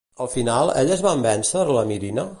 [0.23, 2.27] Al final, elles van vèncer la Mirina?